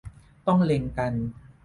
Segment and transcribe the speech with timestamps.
[0.47, 1.13] ต้องเล็งกัน